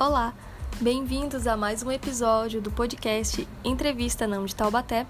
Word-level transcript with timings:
Olá, 0.00 0.32
bem-vindos 0.80 1.46
a 1.46 1.58
mais 1.58 1.82
um 1.82 1.92
episódio 1.92 2.62
do 2.62 2.70
podcast 2.70 3.46
Entrevista 3.62 4.26
Não 4.26 4.46
de 4.46 4.54
Taubaté. 4.54 5.06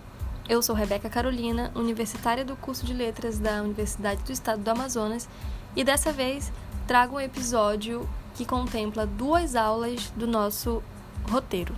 Eu 0.48 0.60
sou 0.60 0.74
Rebeca 0.74 1.08
Carolina, 1.08 1.70
universitária 1.76 2.44
do 2.44 2.56
curso 2.56 2.84
de 2.84 2.92
Letras 2.92 3.38
da 3.38 3.62
Universidade 3.62 4.20
do 4.24 4.32
Estado 4.32 4.60
do 4.60 4.68
Amazonas, 4.68 5.28
e 5.76 5.84
dessa 5.84 6.12
vez 6.12 6.52
trago 6.88 7.14
um 7.14 7.20
episódio 7.20 8.04
que 8.34 8.44
contempla 8.44 9.06
duas 9.06 9.54
aulas 9.54 10.10
do 10.16 10.26
nosso 10.26 10.82
roteiro. 11.30 11.72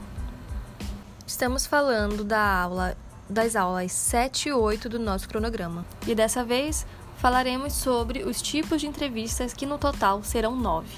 Estamos 1.26 1.66
falando 1.66 2.24
da 2.24 2.62
aula 2.62 2.96
das 3.28 3.54
aulas 3.54 3.92
7 3.92 4.48
e 4.48 4.52
8 4.54 4.88
do 4.88 4.98
nosso 4.98 5.28
cronograma. 5.28 5.84
E 6.06 6.14
dessa 6.14 6.42
vez 6.42 6.86
falaremos 7.18 7.74
sobre 7.74 8.22
os 8.22 8.40
tipos 8.40 8.80
de 8.80 8.86
entrevistas 8.86 9.52
que 9.52 9.66
no 9.66 9.76
total 9.76 10.24
serão 10.24 10.56
nove. 10.56 10.96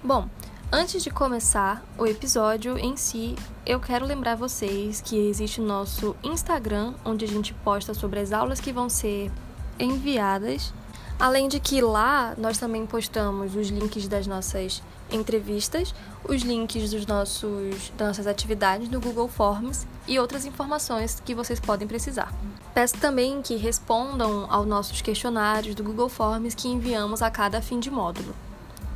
Bom, 0.00 0.28
Antes 0.76 1.04
de 1.04 1.08
começar 1.08 1.84
o 1.96 2.04
episódio 2.04 2.76
em 2.76 2.96
si, 2.96 3.36
eu 3.64 3.78
quero 3.78 4.04
lembrar 4.04 4.34
vocês 4.34 5.00
que 5.00 5.16
existe 5.16 5.60
o 5.60 5.64
nosso 5.64 6.16
Instagram, 6.20 6.94
onde 7.04 7.24
a 7.24 7.28
gente 7.28 7.54
posta 7.54 7.94
sobre 7.94 8.18
as 8.18 8.32
aulas 8.32 8.58
que 8.58 8.72
vão 8.72 8.88
ser 8.88 9.30
enviadas. 9.78 10.74
Além 11.16 11.46
de 11.46 11.60
que 11.60 11.80
lá 11.80 12.34
nós 12.36 12.58
também 12.58 12.84
postamos 12.86 13.54
os 13.54 13.68
links 13.68 14.08
das 14.08 14.26
nossas 14.26 14.82
entrevistas, 15.12 15.94
os 16.28 16.42
links 16.42 16.90
dos 16.90 17.06
nossos, 17.06 17.92
das 17.96 18.08
nossas 18.08 18.26
atividades 18.26 18.88
no 18.88 19.00
Google 19.00 19.28
Forms 19.28 19.86
e 20.08 20.18
outras 20.18 20.44
informações 20.44 21.22
que 21.24 21.36
vocês 21.36 21.60
podem 21.60 21.86
precisar. 21.86 22.34
Peço 22.74 22.96
também 22.96 23.40
que 23.42 23.54
respondam 23.54 24.48
aos 24.50 24.66
nossos 24.66 25.00
questionários 25.00 25.76
do 25.76 25.84
Google 25.84 26.08
Forms 26.08 26.52
que 26.52 26.66
enviamos 26.66 27.22
a 27.22 27.30
cada 27.30 27.62
fim 27.62 27.78
de 27.78 27.92
módulo. 27.92 28.34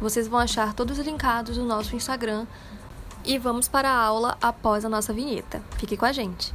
Vocês 0.01 0.29
vão 0.29 0.39
achar 0.39 0.75
todos 0.75 0.99
linkados 0.99 1.59
no 1.59 1.65
nosso 1.65 1.97
Instagram 1.97 2.47
e 3.25 3.37
vamos 3.37 3.67
para 3.67 3.91
a 3.91 4.01
aula 4.01 4.39
após 4.41 4.85
a 4.85 4.89
nossa 4.89 5.13
vinheta. 5.13 5.61
Fique 5.77 5.97
com 5.97 6.05
a 6.05 6.13
gente! 6.13 6.55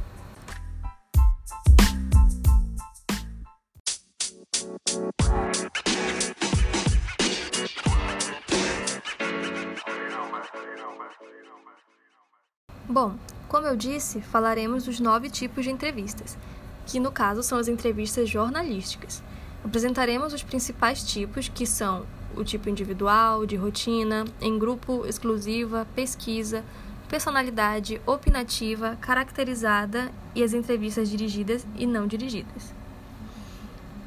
Bom, 12.88 13.16
como 13.48 13.66
eu 13.66 13.76
disse, 13.76 14.22
falaremos 14.22 14.84
dos 14.84 15.00
nove 15.00 15.28
tipos 15.28 15.64
de 15.64 15.70
entrevistas, 15.70 16.38
que 16.86 16.98
no 16.98 17.12
caso 17.12 17.42
são 17.42 17.58
as 17.58 17.68
entrevistas 17.68 18.28
jornalísticas. 18.28 19.22
Apresentaremos 19.62 20.32
os 20.32 20.42
principais 20.42 21.02
tipos, 21.02 21.48
que 21.48 21.66
são 21.66 22.06
o 22.36 22.44
tipo 22.44 22.68
individual, 22.68 23.46
de 23.46 23.56
rotina, 23.56 24.24
em 24.40 24.58
grupo, 24.58 25.04
exclusiva, 25.06 25.86
pesquisa, 25.94 26.64
personalidade, 27.08 28.00
opinativa, 28.06 28.96
caracterizada 29.00 30.10
e 30.34 30.42
as 30.42 30.52
entrevistas 30.52 31.08
dirigidas 31.08 31.66
e 31.76 31.86
não 31.86 32.06
dirigidas. 32.06 32.74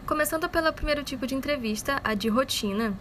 Começando 0.05 0.49
pelo 0.49 0.71
primeiro 0.73 1.03
tipo 1.03 1.27
de 1.27 1.35
entrevista, 1.35 2.01
a 2.03 2.13
de 2.13 2.29
rotina, 2.29 2.93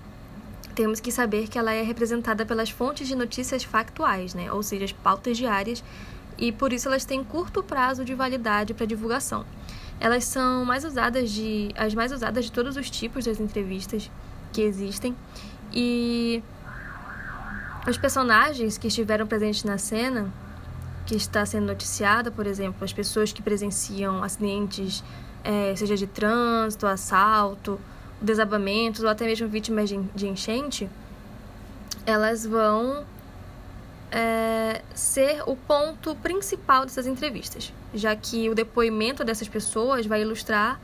temos 0.75 1.01
que 1.01 1.11
saber 1.11 1.49
que 1.49 1.59
ela 1.59 1.73
é 1.73 1.83
representada 1.83 2.45
pelas 2.45 2.69
fontes 2.69 3.09
de 3.09 3.15
notícias 3.15 3.65
factuais, 3.65 4.35
né? 4.35 4.53
ou 4.53 4.63
seja, 4.63 4.85
as 4.85 4.93
pautas 4.93 5.37
diárias, 5.37 5.83
e 6.37 6.53
por 6.53 6.73
isso 6.73 6.89
elas 6.89 7.05
têm 7.05 7.25
curto 7.25 7.63
prazo 7.63 8.05
de 8.05 8.15
validade 8.15 8.75
para 8.75 8.85
divulgação. 8.85 9.47
Elas 9.99 10.25
são 10.25 10.65
mais 10.65 10.85
usadas 10.85 11.31
de 11.31 11.71
as 11.77 11.95
mais 11.95 12.13
usadas 12.13 12.45
de 12.45 12.53
todos 12.53 12.77
os 12.77 12.91
tipos 12.91 13.25
das 13.25 13.41
entrevistas 13.41 14.11
que 14.57 14.63
existem. 14.63 15.15
E 15.71 16.43
os 17.87 17.99
personagens 17.99 18.79
que 18.79 18.89
estiveram 18.89 19.27
presentes 19.27 19.65
na 19.65 19.77
cena, 19.77 20.33
que 21.05 21.15
está 21.15 21.45
sendo 21.45 21.67
noticiada, 21.67 22.31
por 22.31 22.47
exemplo, 22.47 22.83
as 22.83 22.93
pessoas 22.93 23.33
que 23.33 23.43
presenciam 23.43 24.25
acidentes, 24.25 25.05
é, 25.45 25.77
seja 25.77 25.95
de 25.95 26.07
trânsito, 26.07 26.87
assalto, 26.87 27.79
desabamentos 28.21 29.03
ou 29.03 29.11
até 29.11 29.27
mesmo 29.27 29.47
vítimas 29.47 29.91
de, 29.91 30.27
enchente, 30.27 30.89
elas 32.07 32.47
vão 32.47 33.05
é, 34.11 34.81
ser 34.95 35.43
o 35.47 35.55
ponto 35.55 36.15
principal 36.17 36.87
dessas 36.87 37.07
entrevistas, 37.07 37.75
já 37.93 38.17
que 38.17 38.49
o 38.49 38.55
depoimento 38.55 39.23
dessas 39.23 39.49
pessoas 39.49 40.07
vai 40.07 40.23
ilustrar 40.23 40.81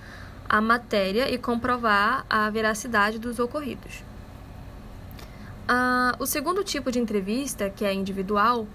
a 0.53 0.61
matéria 0.61 1.33
e 1.33 1.39
comprovar 1.39 2.27
a 2.29 2.51
veracidade 2.51 3.19
dos 3.19 3.39
ocorridos. 3.39 4.05
Ah, 5.67 6.15
o 6.19 6.27
segundo 6.27 6.63
tipo 6.63 6.93
de 6.93 6.99
entrevista, 6.99 7.71
que 7.71 7.87
é 7.87 7.95
individual, 7.95 8.67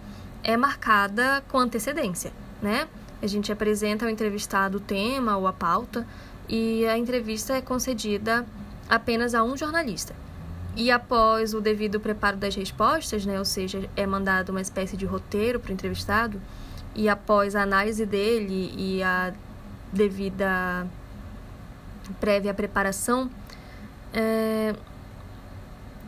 é 0.43 0.57
marcada 0.57 1.43
com 1.49 1.59
antecedência, 1.59 2.33
né? 2.63 2.87
A 3.21 3.27
gente 3.27 3.51
apresenta 3.51 4.05
ao 4.05 4.11
entrevistado 4.11 4.77
o 4.77 4.81
tema 4.81 5.37
ou 5.37 5.45
a 5.45 5.53
pauta 5.53 6.07
e 6.49 6.83
a 6.87 6.97
entrevista 6.97 7.53
é 7.53 7.61
concedida 7.61 8.43
apenas 8.89 9.35
a 9.35 9.43
um 9.43 9.55
jornalista. 9.55 10.15
E 10.75 10.89
após 10.89 11.53
o 11.53 11.61
devido 11.61 11.99
preparo 11.99 12.37
das 12.37 12.55
respostas, 12.55 13.23
né, 13.23 13.37
ou 13.37 13.45
seja, 13.45 13.87
é 13.95 14.07
mandado 14.07 14.49
uma 14.49 14.61
espécie 14.61 14.97
de 14.97 15.05
roteiro 15.05 15.59
para 15.59 15.69
o 15.69 15.73
entrevistado, 15.73 16.41
e 16.95 17.07
após 17.07 17.55
a 17.55 17.61
análise 17.61 18.05
dele 18.05 18.73
e 18.75 19.03
a 19.03 19.31
devida 19.93 20.87
prévia 22.19 22.53
preparação, 22.53 23.29
é, 24.13 24.75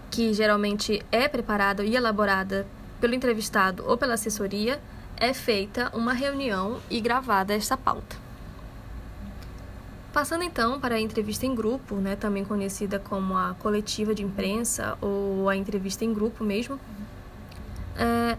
que 0.10 0.34
geralmente 0.34 1.06
é 1.12 1.28
preparada 1.28 1.84
e 1.84 1.96
elaborada 1.96 2.66
pelo 3.00 3.14
entrevistado 3.14 3.84
ou 3.88 3.98
pela 3.98 4.16
assessoria, 4.16 4.82
é 5.18 5.34
feita 5.34 5.92
uma 5.96 6.14
reunião 6.14 6.80
e 6.90 7.00
gravada 7.02 7.54
esta 7.54 7.78
pauta. 7.78 8.16
Passando 10.12 10.44
então 10.44 10.80
para 10.80 10.96
a 10.96 11.00
entrevista 11.00 11.46
em 11.46 11.54
grupo, 11.54 11.96
né, 11.96 12.16
também 12.16 12.44
conhecida 12.44 12.98
como 12.98 13.38
a 13.38 13.56
coletiva 13.60 14.16
de 14.16 14.24
imprensa 14.24 14.98
ou 15.00 15.48
a 15.48 15.56
entrevista 15.56 16.04
em 16.04 16.14
grupo 16.14 16.44
mesmo, 16.44 16.80
é, 17.96 18.38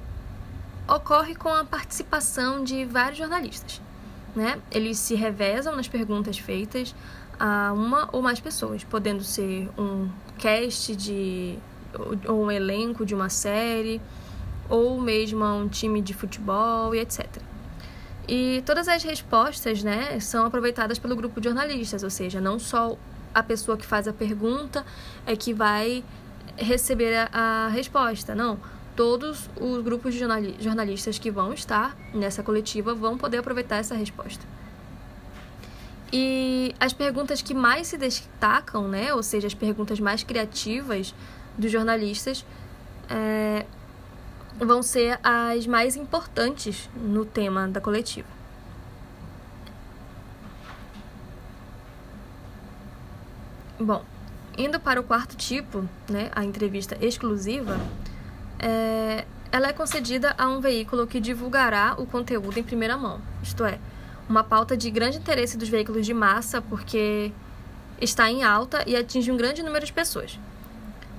ocorre 0.88 1.34
com 1.36 1.48
a 1.48 1.64
participação 1.64 2.64
de 2.64 2.84
vários 2.84 3.18
jornalistas. 3.18 3.80
Né? 4.34 4.60
Eles 4.70 4.98
se 4.98 5.14
revezam 5.14 5.76
nas 5.76 5.86
perguntas 5.86 6.38
feitas, 6.38 6.94
a 7.40 7.72
uma 7.72 8.06
ou 8.12 8.20
mais 8.20 8.38
pessoas, 8.38 8.84
podendo 8.84 9.24
ser 9.24 9.70
um 9.78 10.10
cast 10.38 10.94
de 10.94 11.58
ou 12.28 12.44
um 12.44 12.50
elenco 12.50 13.04
de 13.04 13.14
uma 13.14 13.30
série 13.30 14.00
ou 14.68 15.00
mesmo 15.00 15.44
um 15.44 15.66
time 15.66 16.02
de 16.02 16.12
futebol 16.12 16.94
e 16.94 17.00
etc. 17.00 17.26
E 18.28 18.62
todas 18.64 18.86
as 18.86 19.02
respostas, 19.02 19.82
né, 19.82 20.20
são 20.20 20.46
aproveitadas 20.46 20.98
pelo 20.98 21.16
grupo 21.16 21.40
de 21.40 21.48
jornalistas, 21.48 22.04
ou 22.04 22.10
seja, 22.10 22.40
não 22.40 22.58
só 22.58 22.96
a 23.34 23.42
pessoa 23.42 23.76
que 23.76 23.86
faz 23.86 24.06
a 24.06 24.12
pergunta 24.12 24.84
é 25.26 25.34
que 25.34 25.52
vai 25.52 26.04
receber 26.56 27.28
a, 27.32 27.66
a 27.66 27.68
resposta, 27.68 28.34
não. 28.34 28.58
Todos 28.94 29.48
os 29.58 29.82
grupos 29.82 30.14
de 30.14 30.20
jornalistas 30.60 31.18
que 31.18 31.30
vão 31.30 31.54
estar 31.54 31.96
nessa 32.12 32.42
coletiva 32.42 32.94
vão 32.94 33.16
poder 33.16 33.38
aproveitar 33.38 33.78
essa 33.78 33.94
resposta. 33.94 34.44
E 36.12 36.74
as 36.80 36.92
perguntas 36.92 37.40
que 37.40 37.54
mais 37.54 37.86
se 37.86 37.96
destacam, 37.96 38.88
né, 38.88 39.14
ou 39.14 39.22
seja, 39.22 39.46
as 39.46 39.54
perguntas 39.54 40.00
mais 40.00 40.24
criativas 40.24 41.14
dos 41.56 41.70
jornalistas, 41.70 42.44
é, 43.08 43.64
vão 44.58 44.82
ser 44.82 45.18
as 45.22 45.66
mais 45.66 45.96
importantes 45.96 46.88
no 46.96 47.24
tema 47.24 47.68
da 47.68 47.80
coletiva. 47.80 48.28
Bom, 53.78 54.04
indo 54.58 54.78
para 54.78 55.00
o 55.00 55.04
quarto 55.04 55.36
tipo, 55.36 55.88
né, 56.08 56.30
a 56.34 56.44
entrevista 56.44 56.98
exclusiva, 57.00 57.80
é, 58.58 59.24
ela 59.50 59.68
é 59.68 59.72
concedida 59.72 60.34
a 60.36 60.48
um 60.48 60.60
veículo 60.60 61.06
que 61.06 61.18
divulgará 61.18 61.94
o 61.96 62.04
conteúdo 62.04 62.58
em 62.58 62.62
primeira 62.62 62.96
mão, 62.96 63.20
isto 63.42 63.64
é, 63.64 63.78
uma 64.30 64.44
pauta 64.44 64.76
de 64.76 64.88
grande 64.90 65.18
interesse 65.18 65.58
dos 65.58 65.68
veículos 65.68 66.06
de 66.06 66.14
massa, 66.14 66.62
porque 66.62 67.32
está 68.00 68.30
em 68.30 68.44
alta 68.44 68.84
e 68.86 68.94
atinge 68.94 69.30
um 69.30 69.36
grande 69.36 69.60
número 69.60 69.84
de 69.84 69.92
pessoas. 69.92 70.38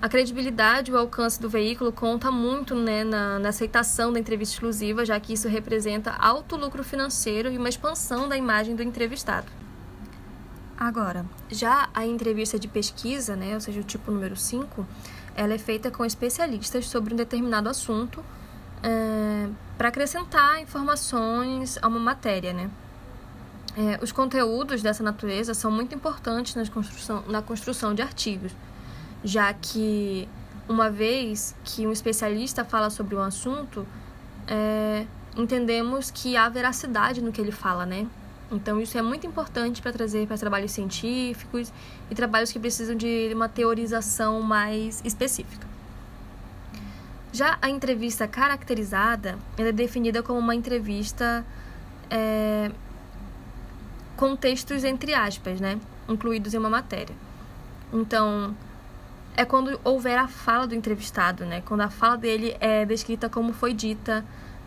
A 0.02 0.10
credibilidade 0.10 0.90
e 0.90 0.94
o 0.94 0.98
alcance 0.98 1.40
do 1.40 1.50
veículo 1.50 1.92
conta 1.92 2.32
muito 2.32 2.74
né, 2.74 3.04
na, 3.04 3.38
na, 3.38 3.50
aceitação 3.50 4.12
da 4.12 4.20
entrevista 4.20 4.56
exclusiva, 4.56 5.06
já 5.06 5.20
que 5.20 5.34
isso 5.34 5.48
representa 5.48 6.12
alto 6.12 6.56
lucro 6.56 6.84
financeiro 6.84 7.52
e 7.52 7.58
uma 7.58 7.70
expansão 7.70 8.28
da 8.28 8.36
imagem 8.36 8.76
do 8.76 8.82
entrevistado. 8.82 9.48
Agora, 10.80 11.26
já 11.52 11.90
a 11.94 12.04
entrevista 12.06 12.58
de 12.58 12.68
pesquisa, 12.68 13.36
né, 13.36 13.54
ou 13.54 13.62
seja, 13.62 13.82
o 13.82 13.84
tipo 13.84 14.10
número 14.10 14.36
5, 14.36 14.88
ela 15.36 15.54
é 15.54 15.58
feita 15.60 15.92
com 15.92 16.04
especialistas 16.04 16.88
sobre 16.88 17.14
um 17.14 17.18
determinado 17.18 17.70
assunto 17.70 18.24
é, 18.82 19.48
para 19.78 19.90
acrescentar 19.90 20.60
informações 20.62 21.78
a 21.80 21.88
uma 21.88 22.00
matéria, 22.00 22.54
né? 22.54 22.72
É, 23.78 24.00
os 24.04 24.12
conteúdos 24.12 24.82
dessa 24.82 25.02
natureza 25.02 25.54
são 25.54 25.72
muito 25.72 25.96
importantes 25.96 26.56
na 26.56 26.66
construção, 26.68 27.24
na 27.28 27.42
construção 27.42 27.96
de 27.96 28.02
artigos, 28.02 28.52
já 29.24 29.54
que 29.54 30.28
uma 30.68 30.90
vez 30.90 31.56
que 31.64 31.88
um 31.88 31.92
especialista 31.92 32.66
fala 32.66 32.90
sobre 32.90 33.16
um 33.16 33.22
assunto, 33.22 33.88
é, 34.48 35.06
entendemos 35.38 36.12
que 36.12 36.36
há 36.36 36.50
veracidade 36.50 37.22
no 37.22 37.32
que 37.32 37.40
ele 37.40 37.52
fala, 37.52 37.86
né? 37.86 38.08
Então, 38.52 38.82
isso 38.82 38.98
é 38.98 39.02
muito 39.02 39.26
importante 39.26 39.82
para 39.82 39.94
trazer 39.94 40.28
para 40.28 40.38
trabalhos 40.38 40.72
científicos 40.72 41.72
e 42.10 42.16
trabalhos 42.16 42.52
que 42.52 42.60
precisam 42.60 42.96
de 42.96 43.32
uma 43.34 43.48
teorização 43.48 44.42
mais 44.42 45.02
específica. 45.06 45.66
Já 47.32 47.58
a 47.62 47.70
entrevista 47.70 48.28
caracterizada 48.28 49.40
é 49.58 49.72
definida 49.72 50.22
como 50.22 50.38
uma 50.38 50.54
entrevista 50.54 51.46
é, 52.10 52.70
com 54.22 54.36
textos 54.36 54.84
entre 54.84 55.16
aspas, 55.16 55.60
né? 55.60 55.80
Incluídos 56.08 56.54
em 56.54 56.58
uma 56.60 56.70
matéria. 56.70 57.16
Então, 57.92 58.56
é 59.36 59.44
quando 59.44 59.82
houver 59.84 60.16
a 60.16 60.28
fala 60.28 60.68
do 60.68 60.76
entrevistado, 60.76 61.44
né? 61.44 61.64
Quando 61.66 61.82
a 61.82 61.90
fala 61.90 62.20
dele 62.20 62.56
é 62.60 62.86
descrita 62.86 63.28
como 63.28 63.52
foi 63.52 63.74
dita, 63.74 64.24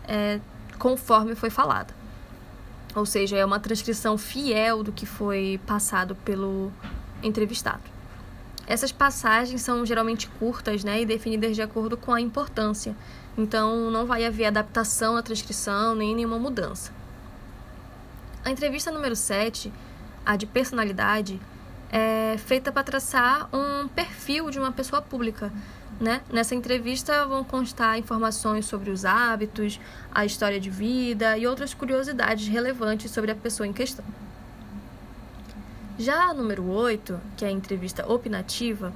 é, 0.09 0.41
conforme 0.77 1.35
foi 1.35 1.49
falada. 1.49 1.93
Ou 2.93 3.05
seja, 3.05 3.37
é 3.37 3.45
uma 3.45 3.57
transcrição 3.57 4.17
fiel 4.17 4.83
do 4.83 4.91
que 4.91 5.05
foi 5.05 5.57
passado 5.65 6.15
pelo 6.15 6.69
entrevistado. 7.23 7.83
Essas 8.67 8.91
passagens 8.91 9.61
são 9.61 9.85
geralmente 9.85 10.27
curtas 10.27 10.83
né, 10.83 10.99
e 11.01 11.05
definidas 11.05 11.55
de 11.55 11.61
acordo 11.61 11.95
com 11.95 12.13
a 12.13 12.19
importância, 12.19 12.93
então 13.37 13.89
não 13.89 14.05
vai 14.05 14.25
haver 14.25 14.47
adaptação 14.47 15.13
na 15.13 15.23
transcrição 15.23 15.95
nem 15.95 16.13
nenhuma 16.13 16.37
mudança. 16.37 16.91
A 18.45 18.51
entrevista 18.51 18.91
número 18.91 19.15
7, 19.15 19.73
a 20.23 20.35
de 20.35 20.45
personalidade, 20.45 21.41
é 21.91 22.37
feita 22.37 22.71
para 22.71 22.83
traçar 22.83 23.49
um 23.51 23.87
perfil 23.87 24.51
de 24.51 24.59
uma 24.59 24.71
pessoa 24.71 25.01
pública. 25.01 25.51
Né? 25.99 26.21
Nessa 26.31 26.53
entrevista 26.53 27.25
vão 27.25 27.43
constar 27.43 27.97
informações 27.97 28.67
sobre 28.67 28.91
os 28.91 29.03
hábitos, 29.03 29.79
a 30.13 30.27
história 30.27 30.59
de 30.59 30.69
vida 30.69 31.35
e 31.39 31.47
outras 31.47 31.73
curiosidades 31.73 32.47
relevantes 32.47 33.09
sobre 33.09 33.31
a 33.31 33.35
pessoa 33.35 33.65
em 33.65 33.73
questão. 33.73 34.05
Já 35.97 36.25
a 36.25 36.33
número 36.33 36.69
8, 36.69 37.19
que 37.35 37.45
é 37.45 37.47
a 37.47 37.51
entrevista 37.51 38.07
opinativa, 38.07 38.93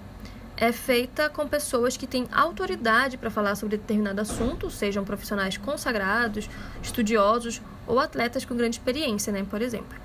é 0.55 0.71
feita 0.71 1.27
com 1.27 1.47
pessoas 1.47 1.97
que 1.97 2.05
têm 2.05 2.27
autoridade 2.31 3.17
para 3.17 3.31
falar 3.31 3.55
sobre 3.55 3.77
determinado 3.77 4.21
assunto, 4.21 4.69
sejam 4.69 5.03
profissionais 5.03 5.57
consagrados, 5.57 6.47
estudiosos 6.83 7.61
ou 7.89 7.99
atletas 7.99 8.45
com 8.45 8.55
grande 8.55 8.77
experiência, 8.77 9.33
né, 9.33 9.45
por 9.49 9.61
exemplo. 9.61 9.97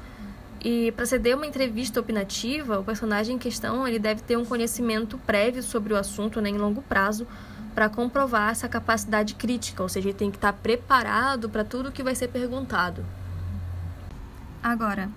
E 0.64 0.90
para 0.92 1.04
ceder 1.04 1.36
uma 1.36 1.46
entrevista 1.46 2.00
opinativa, 2.00 2.80
o 2.80 2.84
personagem 2.84 3.36
em 3.36 3.38
questão 3.38 3.86
ele 3.86 3.98
deve 3.98 4.22
ter 4.22 4.38
um 4.38 4.46
conhecimento 4.46 5.18
prévio 5.18 5.62
sobre 5.62 5.92
o 5.92 5.96
assunto 5.96 6.40
né, 6.40 6.48
em 6.48 6.56
longo 6.56 6.80
prazo 6.80 7.26
para 7.74 7.88
comprovar 7.88 8.50
essa 8.50 8.68
capacidade 8.68 9.34
crítica, 9.34 9.82
ou 9.82 9.88
seja, 9.88 10.08
ele 10.08 10.16
tem 10.16 10.30
que 10.30 10.38
estar 10.38 10.52
preparado 10.52 11.50
para 11.50 11.64
tudo 11.64 11.92
que 11.92 12.02
vai 12.02 12.14
ser 12.14 12.28
perguntado. 12.28 13.04
Agora, 14.62 15.10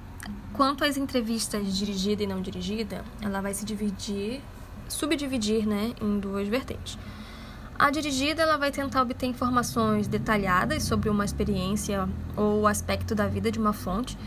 quanto 0.52 0.84
às 0.84 0.98
entrevistas 0.98 1.78
dirigida 1.78 2.24
e 2.24 2.28
não 2.28 2.42
dirigida, 2.42 3.06
ela 3.22 3.40
vai 3.40 3.54
se 3.54 3.64
dividir, 3.64 4.42
subdividir, 4.90 5.66
né, 5.66 5.94
em 6.02 6.20
duas 6.20 6.48
vertentes. 6.48 6.98
A 7.80 7.92
dirigida 7.92 8.42
ela 8.42 8.58
vai 8.58 8.72
tentar 8.72 9.04
obter 9.04 9.28
informações 9.28 10.08
detalhadas 10.08 10.84
sobre 10.84 11.10
uma 11.10 11.24
experiência 11.24 12.10
ou 12.36 12.66
aspecto 12.66 13.14
da 13.14 13.28
vida 13.28 13.52
de 13.52 13.60
uma 13.60 13.72
fonte 13.72 14.18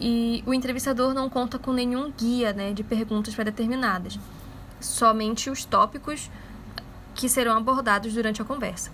e 0.00 0.42
o 0.44 0.52
entrevistador 0.52 1.14
não 1.14 1.30
conta 1.30 1.56
com 1.56 1.72
nenhum 1.72 2.10
guia 2.10 2.52
né, 2.52 2.72
de 2.72 2.82
perguntas 2.82 3.32
pré-determinadas, 3.32 4.18
somente 4.80 5.48
os 5.48 5.64
tópicos 5.64 6.28
que 7.14 7.28
serão 7.28 7.56
abordados 7.56 8.12
durante 8.12 8.42
a 8.42 8.44
conversa. 8.44 8.90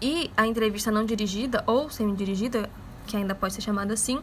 E 0.00 0.30
a 0.36 0.46
entrevista 0.46 0.92
não 0.92 1.04
dirigida 1.04 1.64
ou 1.66 1.90
semi-dirigida, 1.90 2.70
que 3.04 3.16
ainda 3.16 3.34
pode 3.34 3.54
ser 3.54 3.62
chamada 3.62 3.94
assim, 3.94 4.20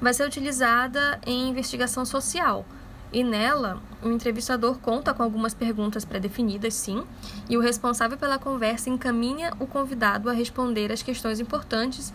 vai 0.00 0.14
ser 0.14 0.24
utilizada 0.24 1.20
em 1.26 1.48
investigação 1.48 2.04
social. 2.04 2.64
E 3.12 3.24
nela, 3.24 3.82
o 4.02 4.08
entrevistador 4.08 4.78
conta 4.78 5.12
com 5.12 5.22
algumas 5.22 5.52
perguntas 5.52 6.04
pré-definidas, 6.04 6.74
sim, 6.74 7.02
e 7.48 7.56
o 7.56 7.60
responsável 7.60 8.16
pela 8.16 8.38
conversa 8.38 8.88
encaminha 8.88 9.52
o 9.58 9.66
convidado 9.66 10.30
a 10.30 10.32
responder 10.32 10.92
as 10.92 11.02
questões 11.02 11.40
importantes 11.40 12.12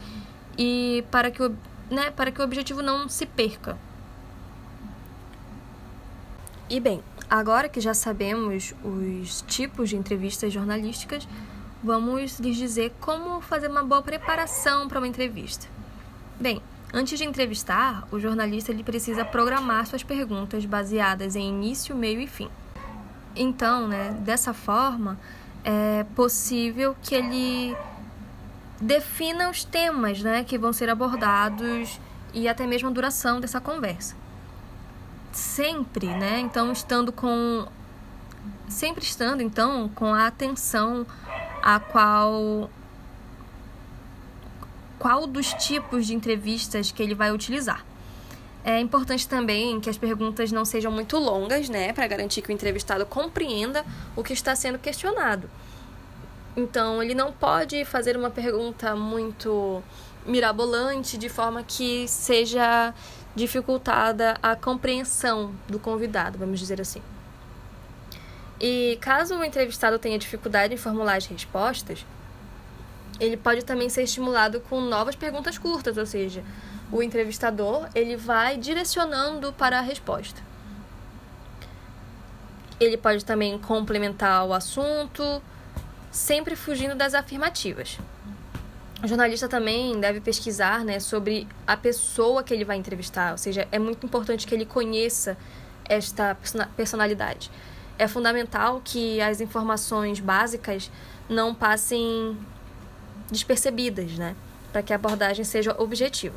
e 0.57 1.03
para 1.11 1.29
que 1.29 1.43
o 1.43 1.53
né, 1.89 2.11
para 2.11 2.31
que 2.31 2.41
o 2.41 2.43
objetivo 2.43 2.81
não 2.81 3.07
se 3.07 3.25
perca. 3.25 3.77
E 6.69 6.79
bem, 6.79 7.03
agora 7.29 7.69
que 7.69 7.79
já 7.79 7.93
sabemos 7.93 8.73
os 8.83 9.41
tipos 9.43 9.89
de 9.89 9.95
entrevistas 9.95 10.51
jornalísticas, 10.51 11.27
vamos 11.83 12.39
lhes 12.39 12.57
dizer 12.57 12.93
como 12.99 13.39
fazer 13.41 13.67
uma 13.67 13.83
boa 13.83 14.01
preparação 14.01 14.87
para 14.87 14.99
uma 14.99 15.07
entrevista. 15.07 15.67
Bem, 16.39 16.61
antes 16.95 17.19
de 17.19 17.25
entrevistar, 17.25 18.07
o 18.11 18.19
jornalista 18.19 18.71
ele 18.71 18.83
precisa 18.83 19.23
programar 19.23 19.85
suas 19.85 20.01
perguntas 20.01 20.65
baseadas 20.65 21.35
em 21.35 21.49
início, 21.49 21.95
meio 21.95 22.21
e 22.21 22.27
fim. 22.27 22.49
Então, 23.35 23.87
né, 23.87 24.17
dessa 24.21 24.53
forma, 24.53 25.19
é 25.63 26.05
possível 26.15 26.95
que 27.03 27.13
ele 27.13 27.75
defina 28.79 29.49
os 29.49 29.63
temas 29.63 30.21
né, 30.21 30.43
que 30.43 30.57
vão 30.57 30.71
ser 30.71 30.89
abordados 30.89 31.99
e 32.33 32.47
até 32.47 32.65
mesmo 32.65 32.89
a 32.89 32.91
duração 32.91 33.39
dessa 33.39 33.59
conversa. 33.59 34.15
Sempre, 35.31 36.07
né? 36.07 36.39
Então, 36.39 36.71
estando 36.71 37.11
com. 37.11 37.67
Sempre 38.69 39.03
estando, 39.03 39.41
então, 39.41 39.89
com 39.93 40.13
a 40.13 40.27
atenção 40.27 41.05
a 41.61 41.79
qual. 41.79 42.69
Qual 45.05 45.27
dos 45.27 45.53
tipos 45.53 46.07
de 46.07 46.15
entrevistas 46.15 46.91
que 46.91 47.03
ele 47.03 47.13
vai 47.13 47.31
utilizar. 47.31 47.85
É 48.63 48.79
importante 48.79 49.29
também 49.29 49.79
que 49.79 49.87
as 49.87 49.99
perguntas 49.99 50.51
não 50.51 50.65
sejam 50.65 50.91
muito 50.91 51.19
longas, 51.19 51.69
né, 51.69 51.93
para 51.93 52.07
garantir 52.07 52.41
que 52.41 52.49
o 52.49 52.51
entrevistado 52.51 53.05
compreenda 53.05 53.85
o 54.15 54.23
que 54.23 54.33
está 54.33 54.55
sendo 54.55 54.79
questionado. 54.79 55.47
Então, 56.57 57.03
ele 57.03 57.13
não 57.13 57.31
pode 57.31 57.85
fazer 57.85 58.17
uma 58.17 58.31
pergunta 58.31 58.95
muito 58.95 59.83
mirabolante 60.25 61.19
de 61.19 61.29
forma 61.29 61.61
que 61.61 62.07
seja 62.07 62.91
dificultada 63.35 64.35
a 64.41 64.55
compreensão 64.55 65.53
do 65.67 65.77
convidado, 65.77 66.39
vamos 66.39 66.59
dizer 66.59 66.81
assim. 66.81 67.03
E 68.59 68.97
caso 68.99 69.35
o 69.35 69.43
entrevistado 69.43 69.99
tenha 69.99 70.17
dificuldade 70.17 70.73
em 70.73 70.77
formular 70.77 71.17
as 71.17 71.27
respostas, 71.27 72.03
ele 73.19 73.37
pode 73.37 73.63
também 73.63 73.89
ser 73.89 74.03
estimulado 74.03 74.59
com 74.61 74.81
novas 74.81 75.15
perguntas 75.15 75.57
curtas, 75.57 75.97
ou 75.97 76.05
seja, 76.05 76.43
o 76.91 77.01
entrevistador 77.01 77.87
ele 77.95 78.15
vai 78.15 78.57
direcionando 78.57 79.53
para 79.53 79.79
a 79.79 79.81
resposta. 79.81 80.41
Ele 82.79 82.97
pode 82.97 83.23
também 83.23 83.57
complementar 83.57 84.45
o 84.45 84.53
assunto, 84.53 85.41
sempre 86.11 86.55
fugindo 86.55 86.95
das 86.95 87.13
afirmativas. 87.13 87.97
O 89.03 89.07
jornalista 89.07 89.47
também 89.47 89.99
deve 89.99 90.19
pesquisar 90.19 90.83
né, 90.83 90.99
sobre 90.99 91.47
a 91.65 91.77
pessoa 91.77 92.43
que 92.43 92.53
ele 92.53 92.65
vai 92.65 92.77
entrevistar, 92.77 93.31
ou 93.31 93.37
seja, 93.37 93.67
é 93.71 93.79
muito 93.79 94.05
importante 94.05 94.47
que 94.47 94.55
ele 94.55 94.65
conheça 94.65 95.37
esta 95.87 96.35
personalidade. 96.75 97.51
É 97.97 98.07
fundamental 98.07 98.81
que 98.83 99.21
as 99.21 99.39
informações 99.39 100.19
básicas 100.19 100.91
não 101.29 101.53
passem 101.53 102.37
despercebidas, 103.31 104.13
né, 104.13 104.35
para 104.71 104.83
que 104.83 104.93
a 104.93 104.95
abordagem 104.95 105.43
seja 105.45 105.75
objetiva. 105.79 106.35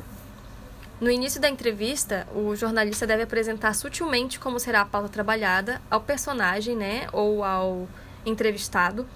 No 0.99 1.09
início 1.09 1.39
da 1.39 1.49
entrevista, 1.49 2.27
o 2.35 2.55
jornalista 2.55 3.07
deve 3.07 3.23
apresentar 3.23 3.73
sutilmente 3.73 4.37
como 4.39 4.59
será 4.59 4.81
a 4.81 4.85
pauta 4.85 5.07
trabalhada 5.07 5.81
ao 5.89 6.01
personagem, 6.01 6.75
né, 6.75 7.07
ou 7.13 7.43
ao 7.43 7.87
entrevistado, 8.25 9.07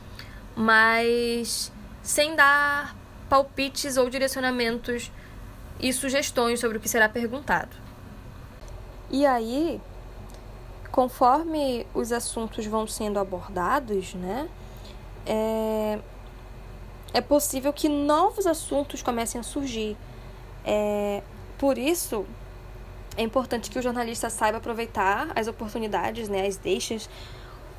mas 0.56 1.72
sem 2.02 2.36
dar 2.36 2.96
palpites 3.28 3.98
ou 3.98 4.10
direcionamentos 4.10 5.12
e 5.80 5.92
sugestões 5.92 6.60
sobre 6.60 6.78
o 6.78 6.80
que 6.80 6.88
será 6.88 7.10
perguntado. 7.10 7.76
E 9.10 9.26
aí, 9.26 9.82
conforme 10.92 11.86
os 11.94 12.12
assuntos 12.12 12.66
vão 12.66 12.88
sendo 12.88 13.20
abordados, 13.20 14.14
né, 14.14 14.48
é, 15.26 16.00
é 17.14 17.22
possível 17.22 17.72
que 17.72 17.88
novos 17.88 18.48
assuntos 18.48 19.02
comecem 19.02 19.40
a 19.40 19.44
surgir. 19.44 19.96
É, 20.66 21.22
por 21.58 21.78
isso, 21.78 22.26
é 23.16 23.22
importante 23.22 23.70
que 23.70 23.78
o 23.78 23.82
jornalista 23.82 24.30
saiba 24.30 24.58
aproveitar 24.58 25.32
as 25.36 25.48
oportunidades, 25.48 26.28
né, 26.28 26.48
as 26.48 26.58
deixas 26.58 27.10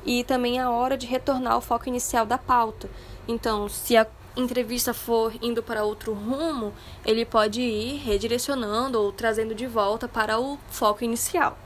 e 0.05 0.23
também 0.23 0.59
a 0.59 0.69
hora 0.69 0.97
de 0.97 1.05
retornar 1.05 1.53
ao 1.53 1.61
foco 1.61 1.89
inicial 1.89 2.25
da 2.25 2.37
pauta. 2.37 2.89
Então, 3.27 3.67
se 3.67 3.97
a 3.97 4.07
entrevista 4.37 4.93
for 4.93 5.33
indo 5.41 5.63
para 5.63 5.83
outro 5.83 6.13
rumo, 6.13 6.73
ele 7.05 7.25
pode 7.25 7.61
ir 7.61 7.97
redirecionando 7.97 9.01
ou 9.01 9.11
trazendo 9.11 9.55
de 9.55 9.65
volta 9.65 10.07
para 10.07 10.39
o 10.39 10.57
foco 10.69 11.03
inicial. 11.03 11.57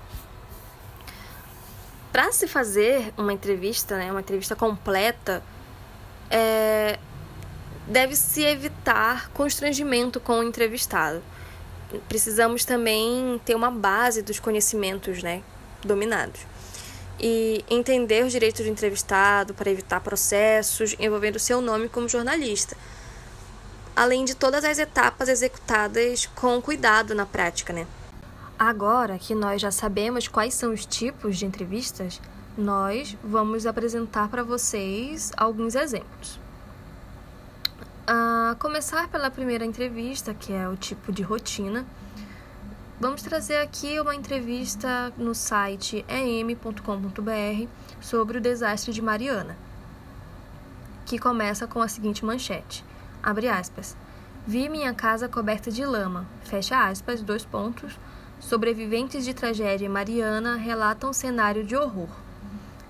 Para 2.12 2.32
se 2.32 2.48
fazer 2.48 3.14
uma 3.18 3.34
entrevista, 3.34 3.98
né, 3.98 4.10
uma 4.10 4.22
entrevista 4.22 4.56
completa, 4.56 5.44
é, 6.30 6.98
deve-se 7.90 8.44
evitar 8.44 9.30
constrangimento 9.32 10.20
com 10.20 10.40
o 10.40 10.44
entrevistado. 10.44 11.22
Precisamos 12.08 12.64
também 12.64 13.42
ter 13.44 13.56
uma 13.56 13.72
base 13.72 14.22
dos 14.22 14.40
conhecimentos 14.40 15.24
né, 15.24 15.42
dominados. 15.84 16.42
E 17.20 17.66
entender 17.70 18.24
os 18.24 18.32
direitos 18.32 18.64
do 18.64 18.72
entrevistado 18.72 19.54
para 19.54 19.72
evitar 19.72 20.00
processos 20.00 20.96
envolvendo 21.00 21.40
seu 21.40 21.60
nome 21.60 21.90
como 21.90 22.08
jornalista. 22.08 22.78
Além 23.96 24.24
de 24.24 24.36
todas 24.36 24.64
as 24.64 24.78
etapas 24.78 25.28
executadas 25.28 26.28
com 26.28 26.62
cuidado 26.62 27.14
na 27.16 27.26
prática, 27.26 27.74
né? 27.74 27.86
Agora 28.58 29.18
que 29.18 29.34
nós 29.34 29.62
já 29.62 29.72
sabemos 29.72 30.28
quais 30.28 30.54
são 30.54 30.72
os 30.72 30.86
tipos 30.86 31.38
de 31.38 31.46
entrevistas, 31.46 32.22
nós 32.58 33.18
vamos 33.24 33.66
apresentar 33.66 34.30
para 34.30 34.44
vocês 34.44 35.32
alguns 35.36 35.76
exemplos. 35.76 36.40
A 38.50 38.56
começar 38.56 39.08
pela 39.10 39.30
primeira 39.30 39.64
entrevista, 39.64 40.34
que 40.34 40.52
é 40.52 40.68
o 40.68 40.76
tipo 40.76 41.12
de 41.12 41.22
rotina, 41.22 41.86
vamos 43.00 43.22
trazer 43.22 43.58
aqui 43.58 44.00
uma 44.00 44.16
entrevista 44.16 45.14
no 45.16 45.36
site 45.36 46.04
em.com.br 46.10 47.68
sobre 48.02 48.40
o 48.40 48.42
desastre 48.42 48.92
de 48.92 49.04
Mariana, 49.04 49.56
que 51.06 51.20
começa 51.20 51.68
com 51.68 51.80
a 51.80 51.88
seguinte 51.88 52.26
manchete: 52.26 52.84
abre 53.22 53.48
aspas. 53.48 53.96
Vi 54.48 54.68
minha 54.68 54.96
casa 54.96 55.30
coberta 55.30 55.70
de 55.70 55.86
lama, 55.86 56.26
fecha 56.44 56.88
aspas, 56.88 57.22
dois 57.22 57.46
pontos 57.46 58.00
Sobreviventes 58.40 59.26
de 59.26 59.34
tragédia 59.36 59.88
mariana 59.88 60.56
relatam 60.56 61.12
um 61.12 61.14
cenário 61.14 61.64
de 61.64 61.76
horror. 61.76 62.10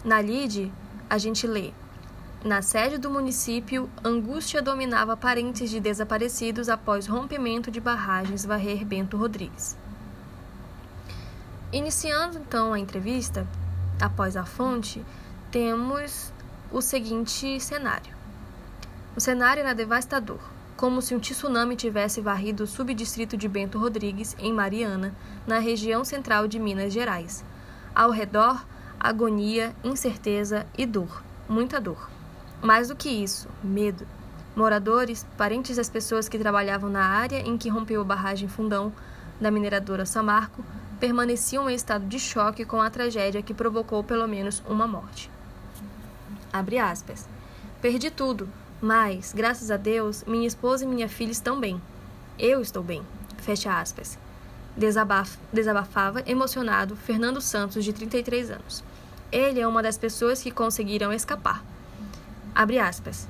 Na 0.06 0.22
lide, 0.22 0.72
a 1.10 1.18
gente 1.18 1.46
lê: 1.46 1.74
Na 2.43 2.62
sede 2.62 2.98
do 2.98 3.10
município, 3.10 3.89
angústia 4.03 4.62
dominava 4.62 5.17
parentes 5.17 5.69
de 5.69 5.79
desaparecidos 5.79 6.69
após 6.69 7.05
rompimento 7.05 7.69
de 7.69 7.81
barragens 7.81 8.46
varrer 8.46 8.86
Bento 8.86 9.17
Rodrigues. 9.17 9.77
Iniciando 11.72 12.38
então 12.38 12.72
a 12.72 12.79
entrevista, 12.79 13.46
após 14.01 14.38
a 14.38 14.46
fonte, 14.46 15.03
temos 15.51 16.31
o 16.72 16.81
seguinte 16.81 17.60
cenário. 17.60 18.15
O 19.17 19.19
cenário 19.19 19.60
era 19.60 19.75
devastador 19.75 20.39
como 20.79 21.01
se 21.01 21.13
um 21.13 21.19
tsunami 21.19 21.75
tivesse 21.75 22.22
varrido 22.22 22.63
o 22.63 22.67
subdistrito 22.67 23.36
de 23.36 23.50
Bento 23.50 23.77
Rodrigues, 23.77 24.34
em 24.39 24.53
Mariana, 24.53 25.13
na 25.46 25.60
região 25.60 26.05
central 26.05 26.48
de 26.48 26.58
Minas 26.58 26.93
Gerais. 26.93 27.43
Ao 27.93 28.12
redor, 28.12 28.65
agonia, 28.98 29.75
incerteza 29.84 30.65
e 30.77 30.86
dor, 30.86 31.22
muita 31.50 31.81
dor. 31.81 32.10
Mais 32.62 32.89
do 32.89 32.96
que 32.96 33.10
isso, 33.10 33.48
medo. 33.63 34.06
Moradores, 34.56 35.25
parentes 35.38 35.78
das 35.78 35.89
pessoas 35.89 36.28
que 36.28 36.38
trabalhavam 36.38 36.89
na 36.89 37.06
área 37.06 37.39
em 37.39 37.58
que 37.58 37.70
rompeu 37.70 38.01
a 38.01 38.04
barragem 38.06 38.50
Fundão 38.50 38.92
da 39.39 39.50
mineradora 39.50 40.06
Samarco, 40.06 40.63
permaneciam 41.00 41.70
em 41.70 41.75
estado 41.75 42.06
de 42.06 42.20
choque 42.20 42.66
com 42.66 42.82
a 42.82 42.89
tragédia 42.89 43.42
que 43.42 43.54
provocou 43.54 44.04
pelo 44.04 44.28
menos 44.28 44.62
uma 44.68 44.86
morte. 44.86 45.32
Abre 46.51 46.78
aspas. 46.78 47.28
Perdi 47.82 48.12
tudo, 48.12 48.50
mas, 48.82 49.34
graças 49.34 49.72
a 49.72 49.78
Deus, 49.78 50.25
minha 50.25 50.48
esposa 50.48 50.84
e 50.84 50.88
minha 50.88 51.08
filha 51.08 51.32
estão 51.32 51.58
bem. 51.60 51.82
Eu 52.38 52.62
estou 52.62 52.84
bem. 52.84 53.01
Fecha 53.38 53.80
aspas. 53.80 54.18
Desabaf 54.75 55.38
desabafava, 55.51 56.24
emocionado, 56.25 56.96
Fernando 56.96 57.39
Santos, 57.39 57.84
de 57.84 57.94
33 57.94 58.51
anos. 58.51 58.84
Ele 59.32 59.60
é 59.60 59.68
uma 59.68 59.84
das 59.84 59.98
pessoas 59.98 60.42
que 60.42 60.51
conseguiram 60.51 61.13
escapar. 61.13 61.63
Abre 62.60 62.78
aspas. 62.78 63.25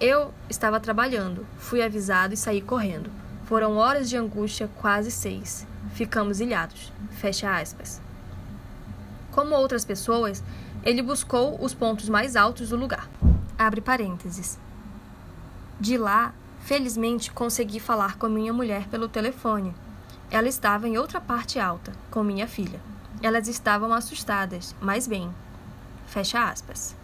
Eu 0.00 0.32
estava 0.48 0.78
trabalhando, 0.78 1.44
fui 1.58 1.82
avisado 1.82 2.34
e 2.34 2.36
saí 2.36 2.60
correndo. 2.62 3.10
Foram 3.46 3.76
horas 3.78 4.08
de 4.08 4.16
angústia, 4.16 4.70
quase 4.76 5.10
seis. 5.10 5.66
Ficamos 5.92 6.38
ilhados. 6.38 6.92
Fecha 7.10 7.52
aspas. 7.52 8.00
Como 9.32 9.56
outras 9.56 9.84
pessoas, 9.84 10.40
ele 10.84 11.02
buscou 11.02 11.60
os 11.60 11.74
pontos 11.74 12.08
mais 12.08 12.36
altos 12.36 12.68
do 12.68 12.76
lugar. 12.76 13.10
Abre 13.58 13.80
parênteses. 13.80 14.56
De 15.80 15.98
lá, 15.98 16.32
felizmente, 16.60 17.32
consegui 17.32 17.80
falar 17.80 18.16
com 18.18 18.28
minha 18.28 18.52
mulher 18.52 18.86
pelo 18.86 19.08
telefone. 19.08 19.74
Ela 20.30 20.46
estava 20.46 20.88
em 20.88 20.96
outra 20.96 21.20
parte 21.20 21.58
alta, 21.58 21.92
com 22.08 22.22
minha 22.22 22.46
filha. 22.46 22.80
Elas 23.20 23.48
estavam 23.48 23.92
assustadas, 23.92 24.76
mas 24.80 25.08
bem. 25.08 25.28
Fecha 26.06 26.48
aspas. 26.48 26.94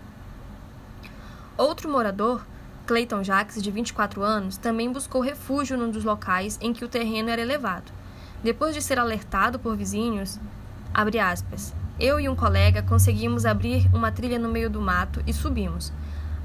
Outro 1.61 1.91
morador, 1.91 2.47
Clayton 2.87 3.23
Jacques, 3.23 3.63
de 3.63 3.71
24 3.71 4.23
anos, 4.23 4.57
também 4.57 4.91
buscou 4.91 5.21
refúgio 5.21 5.77
num 5.77 5.91
dos 5.91 6.05
locais 6.05 6.57
em 6.59 6.73
que 6.73 6.87
o 6.87 6.89
terreno 6.89 7.29
era 7.29 7.43
elevado. 7.43 7.93
Depois 8.43 8.75
de 8.75 8.81
ser 8.81 8.99
alertado 8.99 9.59
por 9.59 9.77
vizinhos, 9.77 10.41
aspas, 10.95 11.75
eu 12.01 12.19
e 12.19 12.31
um 12.31 12.35
colega 12.35 12.83
conseguimos 12.83 13.45
abrir 13.45 13.87
uma 13.95 14.11
trilha 14.11 14.39
no 14.39 14.49
meio 14.49 14.71
do 14.71 14.81
mato 14.81 15.23
e 15.27 15.35
subimos. 15.35 15.93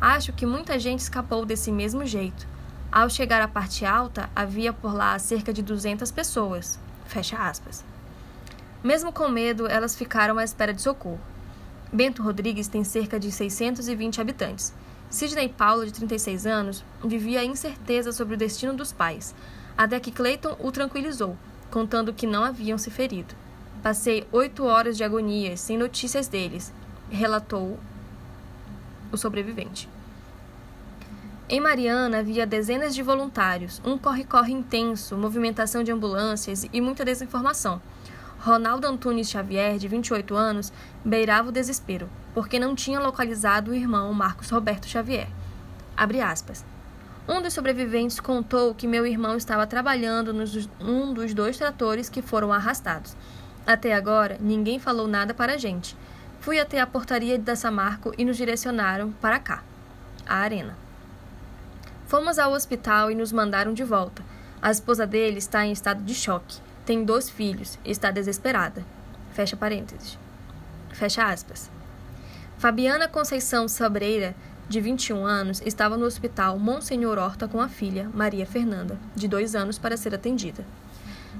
Acho 0.01 0.33
que 0.33 0.45
muita 0.45 0.77
gente 0.77 0.99
escapou 0.99 1.45
desse 1.45 1.71
mesmo 1.71 2.05
jeito. 2.05 2.45
Ao 2.91 3.09
chegar 3.09 3.41
à 3.41 3.47
parte 3.47 3.85
alta, 3.85 4.29
havia 4.35 4.73
por 4.73 4.93
lá 4.93 5.17
cerca 5.17 5.53
de 5.53 5.63
200 5.63 6.11
pessoas. 6.11 6.77
Fecha 7.05 7.37
aspas. 7.37 7.85
Mesmo 8.83 9.13
com 9.13 9.29
medo, 9.29 9.65
elas 9.65 9.95
ficaram 9.95 10.37
à 10.37 10.43
espera 10.43 10.73
de 10.73 10.81
socorro. 10.81 11.21
Bento 11.89 12.21
Rodrigues 12.21 12.67
tem 12.67 12.83
cerca 12.83 13.17
de 13.17 13.31
620 13.31 14.19
habitantes. 14.19 14.73
Sidney 15.09 15.49
Paulo, 15.49 15.85
de 15.85 15.93
36 15.93 16.45
anos, 16.45 16.83
vivia 17.03 17.39
a 17.39 17.45
incerteza 17.45 18.11
sobre 18.11 18.35
o 18.35 18.37
destino 18.37 18.73
dos 18.73 18.91
pais, 18.91 19.33
até 19.77 19.99
que 19.99 20.11
Clayton 20.11 20.55
o 20.59 20.71
tranquilizou, 20.71 21.37
contando 21.71 22.13
que 22.13 22.27
não 22.27 22.43
haviam 22.43 22.77
se 22.77 22.89
ferido. 22.89 23.33
Passei 23.81 24.27
oito 24.31 24.63
horas 24.63 24.97
de 24.97 25.03
agonia, 25.03 25.55
sem 25.55 25.77
notícias 25.77 26.27
deles, 26.27 26.73
relatou 27.09 27.79
o 29.11 29.17
sobrevivente. 29.17 29.87
Em 31.47 31.61
Mariana 31.61 32.19
havia 32.19 32.47
dezenas 32.47 32.95
de 32.95 33.03
voluntários, 33.03 33.79
um 33.85 33.99
corre-corre 33.99 34.51
intenso, 34.51 35.15
movimentação 35.15 35.83
de 35.83 35.91
ambulâncias 35.91 36.65
e 36.73 36.81
muita 36.81 37.05
desinformação. 37.05 37.79
Ronaldo 38.39 38.87
Antunes 38.87 39.29
Xavier, 39.29 39.77
de 39.77 39.87
28 39.87 40.35
anos, 40.35 40.73
beirava 41.03 41.49
o 41.49 41.51
desespero, 41.51 42.09
porque 42.35 42.59
não 42.59 42.75
tinha 42.75 42.99
localizado 42.99 43.71
o 43.71 43.73
irmão 43.73 44.13
Marcos 44.13 44.49
Roberto 44.49 44.87
Xavier. 44.87 45.29
Um 47.27 47.41
dos 47.41 47.53
sobreviventes 47.53 48.19
contou 48.19 48.75
que 48.75 48.85
meu 48.85 49.07
irmão 49.07 49.37
estava 49.37 49.65
trabalhando 49.65 50.33
nos 50.33 50.69
um 50.81 51.13
dos 51.13 51.33
dois 51.33 51.57
tratores 51.57 52.09
que 52.09 52.21
foram 52.21 52.51
arrastados. 52.51 53.15
Até 53.65 53.95
agora, 53.95 54.37
ninguém 54.39 54.77
falou 54.77 55.07
nada 55.07 55.33
para 55.33 55.53
a 55.53 55.57
gente. 55.57 55.95
Fui 56.41 56.59
até 56.59 56.81
a 56.81 56.85
portaria 56.85 57.39
da 57.39 57.55
Samarco 57.55 58.13
e 58.17 58.25
nos 58.25 58.35
direcionaram 58.35 59.13
para 59.13 59.39
cá, 59.39 59.63
a 60.27 60.35
arena. 60.35 60.77
Fomos 62.05 62.37
ao 62.37 62.51
hospital 62.51 63.09
e 63.09 63.15
nos 63.15 63.31
mandaram 63.31 63.73
de 63.73 63.83
volta. 63.85 64.21
A 64.61 64.69
esposa 64.69 65.07
dele 65.07 65.37
está 65.37 65.65
em 65.65 65.71
estado 65.71 66.03
de 66.03 66.13
choque. 66.13 66.59
Tem 66.85 67.05
dois 67.05 67.29
filhos 67.29 67.79
está 67.85 68.11
desesperada. 68.11 68.83
Fecha 69.31 69.55
parênteses. 69.55 70.19
Fecha 70.91 71.25
aspas. 71.25 71.73
Fabiana 72.57 73.09
Conceição 73.09 73.67
Sabreira, 73.67 74.33
de 74.69 74.79
21 74.79 75.25
anos, 75.25 75.61
estava 75.65 75.97
no 75.97 76.05
hospital 76.05 76.57
Monsenhor 76.57 77.17
Horta 77.17 77.49
com 77.49 77.59
a 77.59 77.67
filha, 77.67 78.09
Maria 78.13 78.45
Fernanda, 78.45 78.97
de 79.13 79.27
dois 79.27 79.55
anos, 79.55 79.77
para 79.77 79.97
ser 79.97 80.15
atendida. 80.15 80.65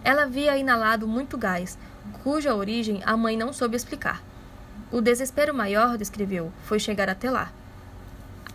Ela 0.04 0.24
havia 0.24 0.58
inalado 0.58 1.08
muito 1.08 1.38
gás, 1.38 1.78
cuja 2.22 2.54
origem 2.54 3.02
a 3.06 3.16
mãe 3.16 3.38
não 3.38 3.54
soube 3.54 3.78
explicar. 3.78 4.22
O 4.92 5.00
desespero 5.00 5.56
maior, 5.56 5.98
descreveu, 5.98 6.52
foi 6.66 6.80
chegar 6.80 7.10
até 7.10 7.32
lá. 7.32 7.52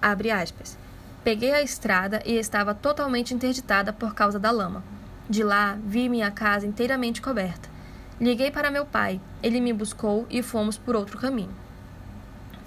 Abre 0.01 0.31
aspas. 0.31 0.79
Peguei 1.25 1.53
a 1.53 1.63
estrada 1.63 2.23
e 2.27 2.37
estava 2.37 2.75
totalmente 2.75 3.33
interditada 3.33 3.91
por 3.91 4.15
causa 4.15 4.39
da 4.39 4.51
lama. 4.51 4.85
De 5.29 5.43
lá, 5.43 5.79
vi 5.83 6.11
minha 6.11 6.31
casa 6.31 6.67
inteiramente 6.67 7.23
coberta. 7.23 7.71
Liguei 8.21 8.51
para 8.51 8.71
meu 8.71 8.85
pai, 8.85 9.19
ele 9.43 9.63
me 9.63 9.73
buscou 9.73 10.27
e 10.29 10.43
fomos 10.43 10.77
por 10.77 10.95
outro 10.95 11.19
caminho. 11.19 11.70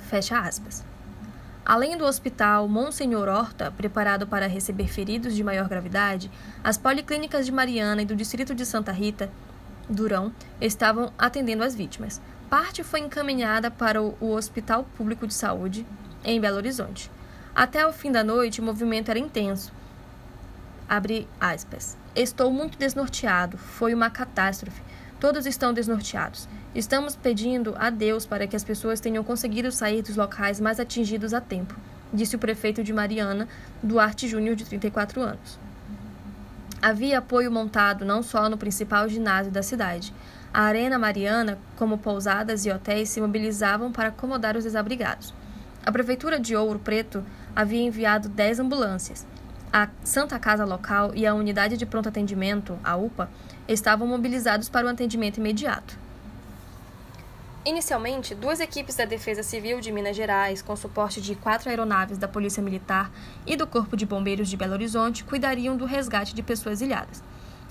Fecha 0.04 0.40
aspas. 0.40 0.84
Além 1.66 1.98
do 1.98 2.06
hospital 2.06 2.68
Monsenhor 2.68 3.30
Horta, 3.30 3.72
preparado 3.72 4.28
para 4.28 4.48
receber 4.48 4.88
feridos 4.88 5.34
de 5.34 5.44
maior 5.44 5.70
gravidade, 5.70 6.30
as 6.64 6.78
policlínicas 6.78 7.46
de 7.46 7.52
Mariana 7.52 8.02
e 8.02 8.06
do 8.06 8.16
distrito 8.16 8.54
de 8.54 8.66
Santa 8.66 8.92
Rita, 8.92 9.32
Durão, 9.90 10.34
estavam 10.60 11.14
atendendo 11.18 11.64
as 11.64 11.74
vítimas. 11.74 12.22
Parte 12.50 12.84
foi 12.84 13.00
encaminhada 13.00 13.72
para 13.72 14.02
o 14.02 14.32
Hospital 14.32 14.86
Público 14.98 15.26
de 15.26 15.34
Saúde, 15.34 15.86
em 16.24 16.40
Belo 16.40 16.58
Horizonte. 16.58 17.10
Até 17.56 17.86
o 17.88 17.94
fim 17.94 18.12
da 18.12 18.24
noite, 18.24 18.60
o 18.60 18.64
movimento 18.64 19.10
era 19.10 19.20
intenso. 19.20 19.72
Abre 20.88 21.28
aspas. 21.40 21.98
Estou 22.16 22.52
muito 22.52 22.78
desnorteado. 22.78 23.58
Foi 23.58 23.94
uma 23.94 24.10
catástrofe. 24.10 24.82
Todos 25.24 25.46
estão 25.46 25.74
desnorteados. 25.74 26.50
Estamos 26.76 27.16
pedindo 27.16 27.74
a 27.80 27.90
Deus 27.90 28.26
para 28.26 28.46
que 28.46 28.58
as 28.58 28.64
pessoas 28.66 29.00
tenham 29.00 29.24
conseguido 29.24 29.72
sair 29.72 30.02
dos 30.02 30.18
locais 30.18 30.60
mais 30.60 30.82
atingidos 30.82 31.34
a 31.34 31.40
tempo, 31.40 31.74
disse 32.14 32.36
o 32.36 32.40
prefeito 32.40 32.84
de 32.84 32.92
Mariana, 32.92 33.48
Duarte 33.82 34.28
Júnior, 34.28 34.58
de 34.58 34.66
34 34.66 35.22
anos. 35.22 35.58
Havia 36.82 37.20
apoio 37.20 37.50
montado 37.50 38.04
não 38.04 38.22
só 38.22 38.50
no 38.50 38.58
principal 38.58 39.08
ginásio 39.08 39.50
da 39.50 39.64
cidade. 39.64 40.14
A 40.54 40.64
Arena 40.64 41.00
Mariana, 41.00 41.58
como 41.78 41.98
pousadas 41.98 42.66
e 42.66 42.70
hotéis, 42.70 43.08
se 43.08 43.22
mobilizavam 43.22 43.94
para 43.94 44.10
acomodar 44.10 44.58
os 44.58 44.66
desabrigados. 44.66 45.34
A 45.86 45.92
Prefeitura 45.94 46.38
de 46.38 46.54
Ouro 46.54 46.80
Preto 46.80 47.24
havia 47.56 47.82
enviado 47.82 48.28
10 48.28 48.60
ambulâncias. 48.60 49.26
A 49.76 49.90
Santa 50.04 50.38
Casa 50.38 50.66
Local 50.66 51.16
e 51.16 51.26
a 51.26 51.34
Unidade 51.34 51.78
de 51.78 51.86
Pronto 51.88 52.08
Atendimento, 52.08 52.78
a 52.84 52.96
UPA, 52.96 53.28
estavam 53.68 54.08
mobilizados 54.08 54.70
para 54.70 54.86
o 54.86 54.90
atendimento 54.90 55.38
imediato. 55.38 55.98
Inicialmente, 57.66 58.36
duas 58.36 58.60
equipes 58.60 58.96
da 58.96 59.06
Defesa 59.06 59.42
Civil 59.42 59.82
de 59.82 59.92
Minas 59.92 60.16
Gerais, 60.16 60.62
com 60.62 60.76
suporte 60.76 61.20
de 61.20 61.34
quatro 61.34 61.72
aeronaves 61.72 62.20
da 62.20 62.28
Polícia 62.28 62.62
Militar 62.62 63.10
e 63.48 63.56
do 63.56 63.66
Corpo 63.66 63.98
de 63.98 64.06
Bombeiros 64.06 64.48
de 64.48 64.56
Belo 64.56 64.74
Horizonte, 64.74 65.24
cuidariam 65.24 65.76
do 65.76 65.86
resgate 65.86 66.36
de 66.36 66.44
pessoas 66.44 66.80
ilhadas. 66.80 67.24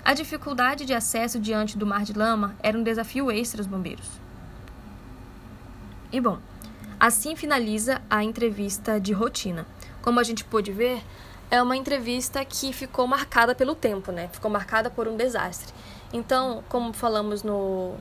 A 0.05 0.13
dificuldade 0.13 0.85
de 0.85 0.95
acesso 0.95 1.39
diante 1.39 1.79
do 1.79 1.87
mar 1.87 2.03
de 2.03 2.15
lama 2.15 2.57
era 2.65 2.77
um 2.77 2.83
desafio 2.83 3.31
extra 3.31 3.61
aos 3.61 3.69
bombeiros. 3.69 4.11
E 6.11 6.21
bom, 6.21 6.41
assim 6.99 7.37
finaliza 7.37 8.03
a 8.11 8.25
entrevista 8.25 8.99
de 8.99 9.13
rotina. 9.13 9.65
Como 10.01 10.19
a 10.19 10.25
gente 10.25 10.43
pôde 10.43 10.73
ver, 10.73 11.01
é 11.53 11.61
uma 11.61 11.77
entrevista 11.77 12.43
que 12.47 12.73
ficou 12.73 13.07
marcada 13.07 13.55
pelo 13.55 13.75
tempo, 13.75 14.11
né? 14.11 14.27
Ficou 14.33 14.51
marcada 14.51 14.89
por 14.89 15.07
um 15.07 15.19
desastre. 15.19 15.71
Então, 16.11 16.65
como 16.67 16.95
falamos 16.95 17.43
no 17.43 17.95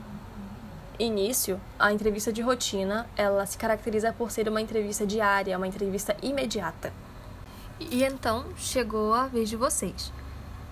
início, 0.98 1.60
a 1.78 1.92
entrevista 1.92 2.32
de 2.32 2.40
rotina, 2.40 3.06
ela 3.14 3.44
se 3.44 3.58
caracteriza 3.58 4.10
por 4.10 4.30
ser 4.30 4.48
uma 4.48 4.62
entrevista 4.62 5.06
diária, 5.06 5.54
uma 5.58 5.68
entrevista 5.68 6.16
imediata. 6.22 6.94
E 7.78 8.02
então, 8.02 8.46
chegou 8.56 9.12
a 9.12 9.26
vez 9.26 9.50
de 9.50 9.56
vocês. 9.56 10.10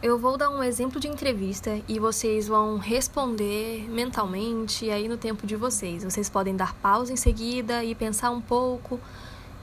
Eu 0.02 0.18
vou 0.18 0.38
dar 0.38 0.48
um 0.48 0.62
exemplo 0.62 0.98
de 0.98 1.06
entrevista 1.06 1.78
e 1.86 1.98
vocês 1.98 2.48
vão 2.48 2.78
responder 2.78 3.90
mentalmente 3.90 4.88
aí 4.88 5.06
no 5.06 5.18
tempo 5.18 5.46
de 5.46 5.54
vocês. 5.54 6.02
Vocês 6.02 6.30
podem 6.30 6.56
dar 6.56 6.74
pausa 6.76 7.12
em 7.12 7.16
seguida 7.16 7.84
e 7.84 7.94
pensar 7.94 8.30
um 8.30 8.40
pouco 8.40 8.98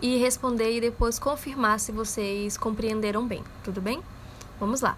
e 0.01 0.17
responder 0.17 0.77
e 0.77 0.81
depois 0.81 1.17
confirmar 1.17 1.79
se 1.79 1.91
vocês 1.91 2.57
compreenderam 2.57 3.27
bem, 3.27 3.43
tudo 3.63 3.81
bem? 3.81 4.01
Vamos 4.59 4.81
lá. 4.81 4.97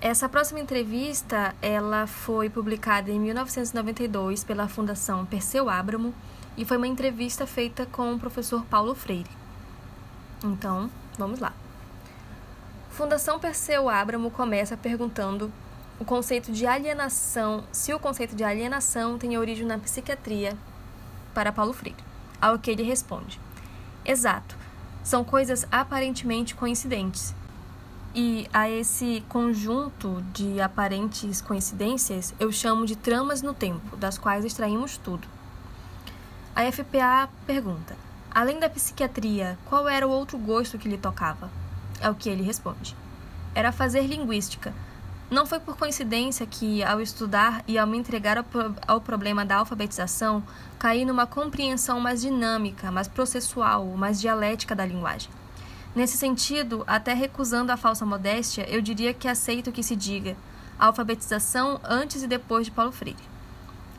Essa 0.00 0.28
próxima 0.28 0.60
entrevista, 0.60 1.54
ela 1.60 2.06
foi 2.06 2.48
publicada 2.48 3.10
em 3.10 3.20
1992 3.20 4.44
pela 4.44 4.66
Fundação 4.66 5.26
Perseu 5.26 5.68
Abramo 5.68 6.14
e 6.56 6.64
foi 6.64 6.78
uma 6.78 6.86
entrevista 6.86 7.46
feita 7.46 7.84
com 7.84 8.14
o 8.14 8.18
professor 8.18 8.64
Paulo 8.64 8.94
Freire. 8.94 9.30
Então, 10.42 10.90
vamos 11.18 11.38
lá. 11.38 11.52
Fundação 12.90 13.38
Perseu 13.38 13.88
Abramo 13.88 14.30
começa 14.30 14.76
perguntando 14.76 15.52
o 15.98 16.04
conceito 16.04 16.50
de 16.50 16.66
alienação, 16.66 17.64
se 17.70 17.92
o 17.92 17.98
conceito 17.98 18.34
de 18.34 18.42
alienação 18.42 19.18
tem 19.18 19.36
origem 19.36 19.66
na 19.66 19.78
psiquiatria 19.78 20.56
para 21.34 21.52
Paulo 21.52 21.74
Freire. 21.74 22.02
Ao 22.40 22.58
que 22.58 22.70
ele 22.70 22.82
responde: 22.82 23.38
Exato. 24.04 24.56
São 25.02 25.24
coisas 25.24 25.66
aparentemente 25.70 26.54
coincidentes. 26.54 27.34
E 28.14 28.48
a 28.52 28.68
esse 28.68 29.24
conjunto 29.28 30.20
de 30.32 30.60
aparentes 30.60 31.40
coincidências 31.40 32.34
eu 32.40 32.50
chamo 32.50 32.84
de 32.84 32.96
tramas 32.96 33.40
no 33.40 33.54
tempo, 33.54 33.96
das 33.96 34.18
quais 34.18 34.44
extraímos 34.44 34.96
tudo. 34.96 35.28
A 36.56 36.70
FPA 36.70 37.28
pergunta: 37.46 37.96
Além 38.30 38.58
da 38.58 38.68
psiquiatria, 38.68 39.56
qual 39.66 39.88
era 39.88 40.06
o 40.06 40.10
outro 40.10 40.36
gosto 40.38 40.76
que 40.76 40.88
lhe 40.88 40.98
tocava? 40.98 41.50
É 42.00 42.10
o 42.10 42.14
que 42.14 42.28
ele 42.28 42.42
responde: 42.42 42.96
Era 43.54 43.70
fazer 43.70 44.02
linguística 44.02 44.74
não 45.30 45.46
foi 45.46 45.60
por 45.60 45.76
coincidência 45.76 46.44
que, 46.44 46.82
ao 46.82 47.00
estudar 47.00 47.62
e 47.68 47.78
ao 47.78 47.86
me 47.86 47.96
entregar 47.96 48.36
ao, 48.36 48.44
pro 48.44 48.74
ao, 48.86 49.00
problema 49.00 49.44
da 49.44 49.56
alfabetização, 49.58 50.42
caí 50.78 51.04
numa 51.04 51.24
compreensão 51.24 52.00
mais 52.00 52.20
dinâmica, 52.20 52.90
mais 52.90 53.06
processual, 53.06 53.86
mais 53.96 54.20
dialética 54.20 54.74
da 54.74 54.84
linguagem. 54.84 55.30
Nesse 55.94 56.16
sentido, 56.16 56.82
até 56.86 57.14
recusando 57.14 57.70
a 57.70 57.76
falsa 57.76 58.04
modéstia, 58.04 58.68
eu 58.68 58.80
diria 58.80 59.14
que 59.14 59.28
aceito 59.28 59.70
que 59.70 59.84
se 59.84 59.94
diga 59.94 60.36
alfabetização 60.78 61.80
antes 61.84 62.22
e 62.22 62.26
depois 62.26 62.66
de 62.66 62.72
Paulo 62.72 62.90
Freire. 62.90 63.30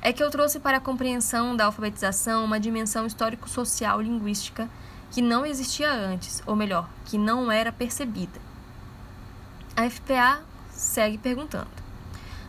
É 0.01 0.11
que 0.11 0.23
eu 0.23 0.31
trouxe 0.31 0.59
para 0.59 0.77
a 0.77 0.81
compreensão 0.81 1.55
da 1.55 1.65
alfabetização 1.65 2.43
uma 2.43 2.59
dimensão 2.59 3.05
histórico-social 3.05 4.01
linguística 4.01 4.67
que 5.11 5.21
não 5.21 5.45
existia 5.45 5.93
antes, 5.93 6.41
ou 6.45 6.55
melhor, 6.55 6.89
que 7.05 7.17
não 7.17 7.51
era 7.51 7.71
percebida. 7.71 8.39
A 9.75 9.89
FPA 9.89 10.41
segue 10.81 11.17
perguntando. 11.17 11.69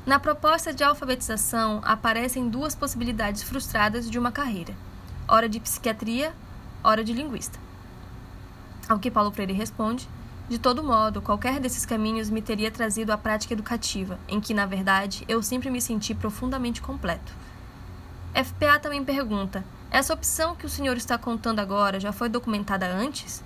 Na 0.04 0.18
proposta 0.18 0.72
de 0.72 0.82
alfabetização 0.82 1.80
aparecem 1.84 2.48
duas 2.48 2.74
possibilidades 2.74 3.42
frustradas 3.42 4.10
de 4.10 4.18
uma 4.18 4.32
carreira: 4.32 4.74
hora 5.28 5.48
de 5.48 5.60
psiquiatria, 5.60 6.34
hora 6.82 7.04
de 7.04 7.12
linguista. 7.12 7.58
Ao 8.88 8.98
que 8.98 9.10
Paulo 9.10 9.30
Freire 9.30 9.52
responde: 9.52 10.08
De 10.48 10.58
todo 10.58 10.82
modo, 10.82 11.22
qualquer 11.22 11.60
desses 11.60 11.86
caminhos 11.86 12.30
me 12.30 12.42
teria 12.42 12.70
trazido 12.70 13.12
à 13.12 13.18
prática 13.18 13.54
educativa, 13.54 14.18
em 14.26 14.40
que, 14.40 14.54
na 14.54 14.66
verdade, 14.66 15.24
eu 15.28 15.42
sempre 15.42 15.70
me 15.70 15.80
senti 15.80 16.14
profundamente 16.14 16.82
completo. 16.82 17.32
FPA 18.34 18.80
também 18.80 19.04
pergunta: 19.04 19.64
Essa 19.90 20.14
opção 20.14 20.56
que 20.56 20.66
o 20.66 20.70
senhor 20.70 20.96
está 20.96 21.16
contando 21.16 21.60
agora 21.60 22.00
já 22.00 22.12
foi 22.12 22.28
documentada 22.28 22.86
antes? 22.86 23.44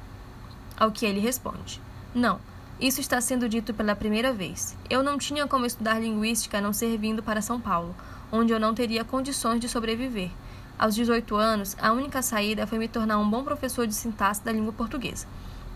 Ao 0.78 0.90
que 0.90 1.04
ele 1.04 1.20
responde: 1.20 1.82
Não. 2.14 2.40
Isso 2.78 3.00
está 3.00 3.20
sendo 3.22 3.48
dito 3.48 3.72
pela 3.72 3.96
primeira 3.96 4.34
vez. 4.34 4.76
Eu 4.90 5.02
não 5.02 5.16
tinha 5.16 5.46
como 5.46 5.64
estudar 5.64 5.98
linguística 5.98 6.58
a 6.58 6.60
não 6.60 6.74
ser 6.74 6.98
vindo 6.98 7.22
para 7.22 7.40
São 7.40 7.58
Paulo, 7.58 7.94
onde 8.30 8.52
eu 8.52 8.60
não 8.60 8.74
teria 8.74 9.02
condições 9.02 9.60
de 9.60 9.68
sobreviver. 9.68 10.30
Aos 10.78 10.94
18 10.94 11.34
anos, 11.36 11.74
a 11.80 11.92
única 11.92 12.20
saída 12.20 12.66
foi 12.66 12.76
me 12.76 12.86
tornar 12.86 13.18
um 13.18 13.30
bom 13.30 13.42
professor 13.42 13.86
de 13.86 13.94
sintaxe 13.94 14.42
da 14.42 14.52
língua 14.52 14.74
portuguesa, 14.74 15.26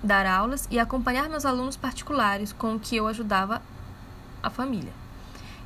dar 0.03 0.27
aulas 0.27 0.69
e 0.71 0.79
acompanhar 0.79 1.27
meus 1.31 1.47
alunos 1.47 1.75
particulares 1.75 2.53
com 2.53 2.75
o 2.75 2.81
que 2.81 2.97
eu 2.97 3.07
ajudava 3.07 3.63
a 4.43 4.51
família. 4.51 4.93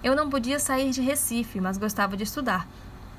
Eu 0.05 0.15
não 0.15 0.31
podia 0.31 0.61
sair 0.61 0.93
de 0.93 1.03
Recife, 1.03 1.61
mas 1.61 1.79
gostava 1.79 2.17
de 2.17 2.23
estudar. 2.23 2.69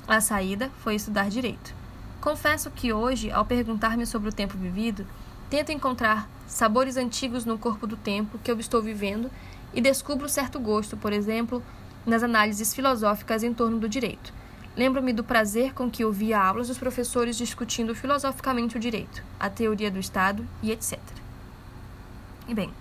A 0.08 0.22
saída 0.22 0.72
foi 0.82 0.96
estudar 0.96 1.30
direito. 1.30 1.74
Confesso 2.22 2.72
que 2.72 2.94
hoje, 2.94 3.30
ao 3.30 3.44
perguntar-me 3.44 4.06
sobre 4.06 4.30
o 4.30 4.34
tempo 4.34 4.58
vivido, 4.58 5.06
Tento 5.50 5.72
encontrar 5.72 6.28
sabores 6.48 6.98
antigos 6.98 7.46
no 7.46 7.58
corpo 7.58 7.88
do 7.88 7.98
tempo 7.98 8.40
que 8.40 8.52
eu 8.52 8.60
estou 8.60 8.82
vivendo 8.82 9.30
e 9.74 9.82
descubro 9.82 10.30
certo 10.30 10.60
gosto, 10.60 10.96
por 10.96 11.12
exemplo, 11.12 11.62
nas 12.06 12.24
análises 12.24 12.74
filosóficas 12.74 13.44
em 13.44 13.54
torno 13.54 13.80
do 13.80 13.90
direito. 13.90 14.34
Lembro-me 14.76 15.14
do 15.14 15.24
prazer 15.24 15.74
com 15.74 15.90
que 15.90 16.04
ouvia 16.04 16.40
aulas 16.40 16.68
dos 16.68 16.78
professores 16.78 17.38
discutindo 17.38 17.96
filosoficamente 17.96 18.76
o 18.76 18.80
direito, 18.80 19.24
a 19.40 19.50
teoria 19.50 19.90
do 19.90 20.00
Estado 20.00 20.46
e 20.62 20.72
etc. 20.72 21.00
E 22.48 22.54
bem, 22.54 22.72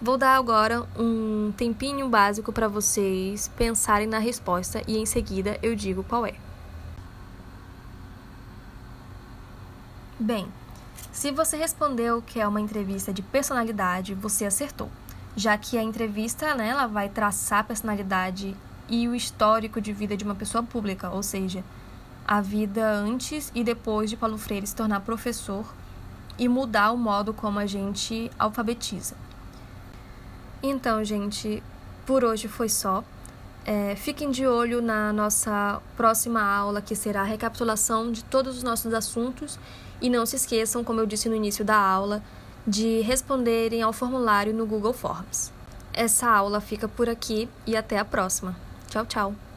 vou 0.00 0.18
dar 0.18 0.36
agora 0.36 0.86
um 0.98 1.52
tempinho 1.56 2.08
básico 2.08 2.52
para 2.52 2.68
vocês 2.68 3.48
pensarem 3.56 4.06
na 4.06 4.18
resposta 4.18 4.82
e 4.86 4.98
em 4.98 5.06
seguida 5.06 5.58
eu 5.62 5.76
digo 5.76 6.02
qual 6.02 6.26
é. 6.26 6.34
Bem, 10.18 10.46
se 11.12 11.30
você 11.30 11.56
respondeu 11.58 12.22
que 12.22 12.40
é 12.40 12.48
uma 12.48 12.60
entrevista 12.60 13.12
de 13.12 13.20
personalidade, 13.20 14.14
você 14.14 14.46
acertou, 14.46 14.90
já 15.36 15.56
que 15.58 15.76
a 15.76 15.82
entrevista 15.82 16.54
né, 16.54 16.68
ela 16.68 16.86
vai 16.86 17.08
traçar 17.10 17.60
a 17.60 17.64
personalidade 17.64 18.56
e 18.88 19.06
o 19.06 19.14
histórico 19.14 19.80
de 19.80 19.92
vida 19.92 20.16
de 20.16 20.24
uma 20.24 20.34
pessoa 20.34 20.64
pública, 20.64 21.10
ou 21.10 21.22
seja, 21.22 21.62
a 22.26 22.40
vida 22.40 22.90
antes 22.90 23.52
e 23.54 23.62
depois 23.62 24.08
de 24.08 24.16
Paulo 24.16 24.38
Freire 24.38 24.66
se 24.66 24.74
tornar 24.74 25.00
professor 25.00 25.66
e 26.38 26.48
mudar 26.48 26.92
o 26.92 26.96
modo 26.96 27.34
como 27.34 27.58
a 27.58 27.66
gente 27.66 28.30
alfabetiza. 28.38 29.14
Então, 30.62 31.04
gente, 31.04 31.62
por 32.06 32.24
hoje 32.24 32.48
foi 32.48 32.68
só. 32.68 33.04
É, 33.64 33.94
fiquem 33.94 34.30
de 34.30 34.46
olho 34.46 34.80
na 34.80 35.12
nossa 35.12 35.80
próxima 35.96 36.42
aula, 36.42 36.80
que 36.80 36.96
será 36.96 37.20
a 37.20 37.24
recapitulação 37.24 38.10
de 38.10 38.24
todos 38.24 38.56
os 38.56 38.62
nossos 38.62 38.94
assuntos. 38.94 39.58
E 40.02 40.10
não 40.10 40.26
se 40.26 40.34
esqueçam, 40.36 40.82
como 40.82 41.00
eu 41.00 41.06
disse 41.06 41.28
no 41.28 41.36
início 41.36 41.64
da 41.64 41.76
aula, 41.76 42.20
de 42.66 43.00
responderem 43.00 43.82
ao 43.82 43.92
formulário 43.92 44.52
no 44.52 44.66
Google 44.66 44.92
Forms. 44.92 45.52
Essa 45.92 46.28
aula 46.28 46.60
fica 46.60 46.88
por 46.88 47.08
aqui 47.08 47.48
e 47.64 47.76
até 47.76 47.98
a 47.98 48.04
próxima. 48.04 48.56
Tchau, 48.88 49.06
tchau! 49.06 49.51